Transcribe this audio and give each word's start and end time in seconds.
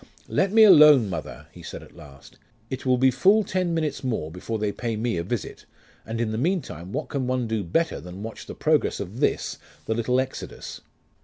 'Let 0.27 0.51
me 0.51 0.63
alone, 0.63 1.11
mother,' 1.11 1.45
he 1.51 1.61
said, 1.61 1.83
at 1.83 1.95
last. 1.95 2.39
'It 2.71 2.87
will 2.87 2.97
be 2.97 3.11
full 3.11 3.43
ten 3.43 3.71
minutes 3.71 4.03
more 4.03 4.31
before 4.31 4.57
they 4.57 4.71
pay 4.71 4.95
me 4.95 5.15
a 5.17 5.21
visit, 5.23 5.67
and 6.07 6.19
in 6.19 6.31
the 6.31 6.39
meantime 6.39 6.91
what 6.91 7.07
can 7.09 7.27
one 7.27 7.45
do 7.47 7.63
better 7.63 8.01
than 8.01 8.23
watch 8.23 8.47
the 8.47 8.55
progress 8.55 8.99
of 8.99 9.19
this, 9.19 9.59
the 9.85 9.93
little 9.93 10.19
Exodus? 10.19 10.81